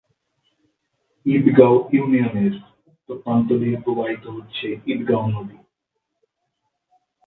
[1.25, 2.53] ঈদগাঁও ইউনিয়নের
[2.89, 5.57] উত্তর প্রান্ত দিয়ে প্রবাহিত হচ্ছে ঈদগাঁও নদী।